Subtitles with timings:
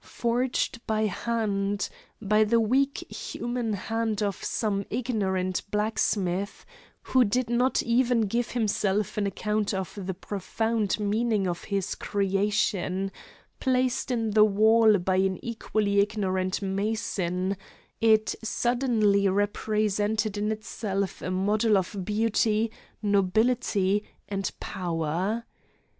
[0.03, 1.87] Forged by hand,
[2.19, 6.65] by the weak human hand of some ignorant blacksmith,
[7.03, 13.11] who did not even give himself an account of the profound meaning of his creation;
[13.59, 17.55] placed in the wall by an equally ignorant mason,
[18.01, 22.71] it suddenly represented in itself a model of beauty,
[23.03, 25.45] nobility and power.